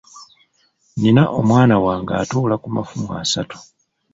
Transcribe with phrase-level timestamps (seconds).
[1.01, 3.57] Nina omwana wange atuula ku mafumu asatu.